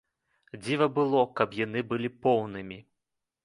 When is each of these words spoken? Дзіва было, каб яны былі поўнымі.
Дзіва 0.63 0.87
было, 0.95 1.21
каб 1.41 1.55
яны 1.59 1.87
былі 1.95 2.13
поўнымі. 2.27 2.83